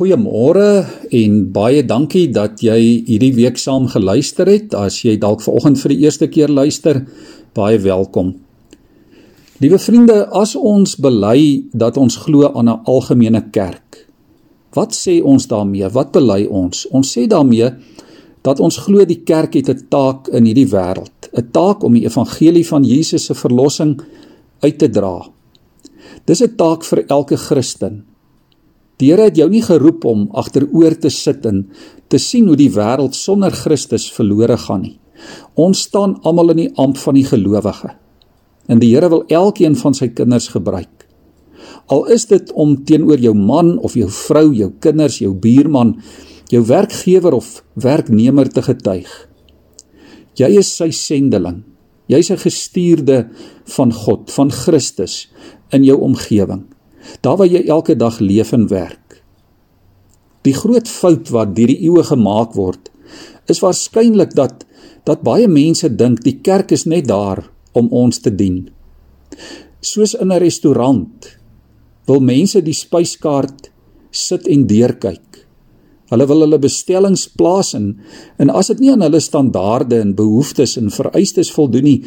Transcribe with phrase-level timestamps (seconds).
[0.00, 4.72] Goeiemôre en baie dankie dat jy hierdie week saam geluister het.
[4.72, 7.02] As jy dalk vanoggend vir die eerste keer luister,
[7.52, 8.30] baie welkom.
[9.60, 14.08] Liewe vriende, as ons bely dat ons glo aan 'n algemene kerk,
[14.72, 15.92] wat sê ons daarmee?
[15.92, 16.86] Wat bely ons?
[16.88, 17.68] Ons sê daarmee
[18.42, 22.06] dat ons glo die kerk het 'n taak in hierdie wêreld, 'n taak om die
[22.06, 24.00] evangelie van Jesus se verlossing
[24.60, 25.28] uit te dra.
[26.24, 28.09] Dis 'n taak vir elke Christen.
[29.00, 31.64] Die Here het jou nie geroep om agteroor te sit en
[32.12, 34.96] te sien hoe die wêreld sonder Christus verlore gaan nie.
[35.56, 37.94] Ons staan almal in die amp van die gelowige.
[38.68, 41.06] En die Here wil elkeen van sy kinders gebruik.
[41.90, 45.96] Al is dit om teenoor jou man of jou vrou, jou kinders, jou buurman,
[46.52, 49.08] jou werkgewer of werknemer te getuig.
[50.36, 51.64] Jy is sy sendeling.
[52.10, 53.30] Jy's 'n gestuurde
[53.76, 55.30] van God, van Christus
[55.72, 56.69] in jou omgewing
[57.20, 59.22] daar waar jy elke dag leef en werk.
[60.42, 62.90] Die groot fout wat deur die eeue gemaak word,
[63.50, 64.64] is waarskynlik dat
[65.08, 68.68] dat baie mense dink die kerk is net daar om ons te dien.
[69.80, 71.38] Soos in 'n restaurant
[72.06, 73.70] wil mense die spyskaart
[74.10, 75.46] sit en deurkyk.
[76.10, 78.00] Hulle wil hulle bestellings plaas en
[78.38, 82.00] en as dit nie aan hulle standaarde en behoeftes en vereistes voldoen nie,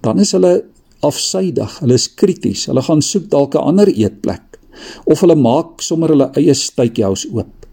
[0.00, 0.62] dan is hulle
[1.06, 4.58] afsydig, hulle is krities, hulle gaan soek dalk 'n ander eetplek
[5.06, 7.66] of hulle maak sommer hulle eie stytjies oop.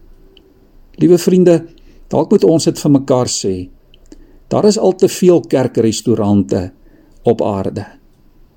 [0.98, 1.66] Liewe vriende,
[2.08, 3.68] dalk moet ons dit vir mekaar sê.
[4.48, 6.72] Daar is al te veel kerkrestaurante
[7.24, 7.84] op aarde.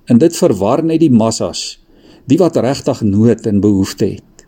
[0.06, 1.80] En dit verwar net die massas,
[2.26, 4.46] die wat regtig nood en behoefte het.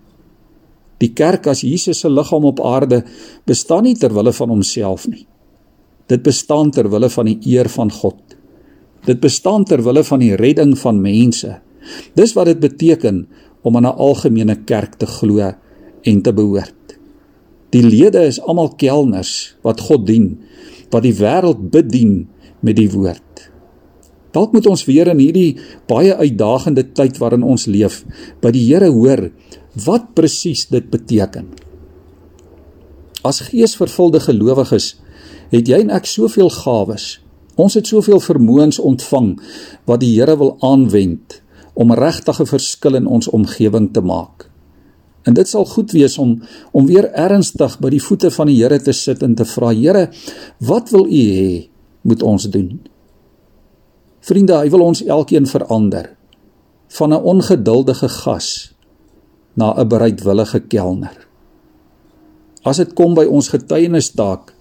[1.01, 3.01] Die kerk as Jesus se liggaam op aarde
[3.49, 5.25] bestaan nie ter wille van homself nie.
[6.07, 8.19] Dit bestaan ter wille van die eer van God.
[9.05, 11.59] Dit bestaan ter wille van die redding van mense.
[12.13, 13.27] Dis wat dit beteken
[13.61, 15.53] om aan 'n algemene kerk te glo
[16.01, 16.97] en te behoort.
[17.69, 20.39] Die lede is almal kelners wat God dien,
[20.91, 22.27] wat die wêreld bedien
[22.59, 23.51] met die woord.
[24.31, 28.03] Dalk moet ons weer in hierdie baie uitdagende tyd waarin ons leef,
[28.39, 29.31] by die Here hoor
[29.85, 31.51] wat presies dit beteken.
[33.23, 34.95] As geesvervulde gelowiges
[35.51, 37.19] het jy en ek soveel gawes
[37.55, 39.33] Ons het soveel vermoëns ontvang
[39.85, 41.41] wat die Here wil aanwend
[41.73, 44.49] om regtig 'n verskil in ons omgewing te maak.
[45.23, 46.41] En dit sal goed wees om
[46.71, 50.09] om weer ernstig by die voete van die Here te sit en te vra: Here,
[50.59, 51.69] wat wil U hê
[52.01, 52.79] moet ons doen?
[54.21, 56.15] Vriende, hy wil ons elkeen verander
[56.87, 58.73] van 'n ongeduldige gas
[59.53, 61.27] na 'n bereidwillige kelner.
[62.63, 64.53] As dit kom by ons getuienisdaak,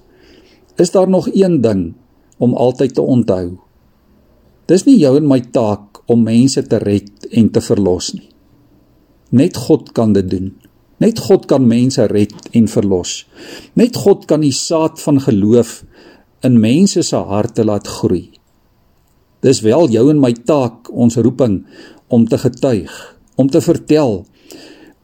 [0.77, 1.95] is daar nog een ding
[2.41, 3.59] om altyd te onthou.
[4.71, 8.29] Dis nie jou en my taak om mense te red en te verlos nie.
[9.31, 10.51] Net God kan dit doen.
[11.01, 13.25] Net God kan mense red en verlos.
[13.79, 15.81] Net God kan die saad van geloof
[16.47, 18.27] in mense se harte laat groei.
[19.45, 21.63] Dis wel jou en my taak, ons roeping
[22.13, 22.93] om te getuig,
[23.41, 24.25] om te vertel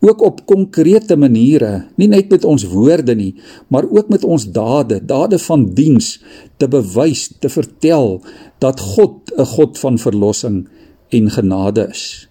[0.00, 3.34] ook op konkrete maniere, nie net met ons woorde nie,
[3.72, 6.16] maar ook met ons dade, dade van diens
[6.60, 8.20] te bewys, te vertel
[8.58, 10.68] dat God 'n God van verlossing
[11.08, 12.28] en genade is.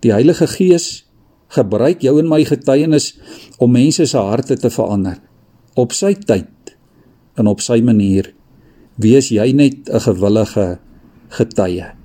[0.00, 1.06] Die Heilige Gees
[1.48, 3.18] gebruik jou en my getuienis
[3.58, 5.18] om mense se harte te verander
[5.74, 6.76] op sy tyd
[7.34, 8.34] en op sy manier.
[8.96, 10.78] Wees jy net 'n gewillige
[11.28, 11.99] getuie.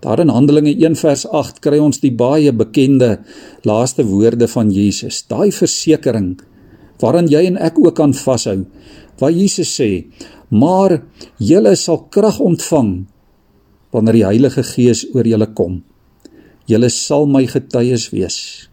[0.00, 3.16] Daar in Handelinge 1 vers 8 kry ons die baie bekende
[3.64, 5.22] laaste woorde van Jesus.
[5.28, 6.36] Daai versekering
[7.00, 8.64] waaraan jy en ek ook kan vashou.
[9.20, 10.06] Waar Jesus sê:
[10.48, 11.02] "Maar
[11.38, 13.06] julle sal krag ontvang
[13.90, 15.82] wanneer die Heilige Gees oor julle kom.
[16.66, 18.68] Julle sal my getuies wees."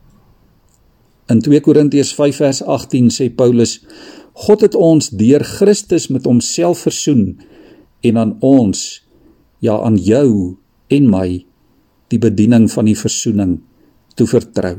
[1.29, 3.79] In 2 Korintiërs 5 vers 18 sê Paulus:
[4.33, 7.39] God het ons deur Christus met homself versoen
[8.01, 9.03] en aan ons
[9.59, 10.57] ja aan jou
[10.93, 11.27] en my
[12.13, 13.57] die bediening van die versoening
[14.17, 14.75] toe vertrou.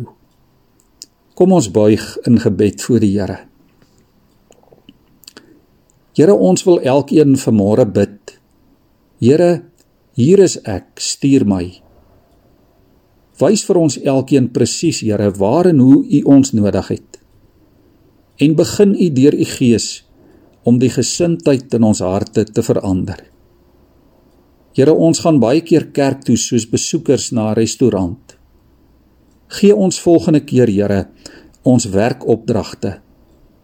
[1.35, 3.41] Kom ons buig in gebed voor die Here.
[6.15, 8.37] Here, ons wil elkeen vanmôre bid.
[9.19, 9.65] Here,
[10.15, 11.65] hier is ek, stuur my.
[13.43, 17.19] Wys vir ons elkeen presies, Here, waar en hoe U ons nodig het.
[18.39, 19.89] En begin U deur U Gees
[20.63, 23.34] om die gesindheid in ons harte te verander.
[24.75, 28.37] Here, ons gaan baie keer kerk toe soos besoekers na 'n restaurant.
[29.49, 31.09] Gee ons volgende keer, Here,
[31.63, 33.01] ons werkopdragte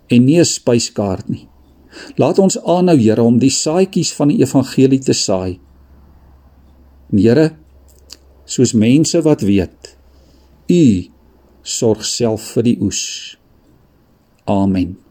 [0.08, 1.48] en nie 'n spyskaart nie.
[2.16, 5.58] Laat ons aanhou, Here, om die saadjies van die evangelie te saai.
[7.12, 7.56] En Here,
[8.44, 9.96] soos mense wat weet,
[10.70, 11.10] U
[11.62, 13.36] sorg self vir die oes.
[14.46, 15.09] Amen.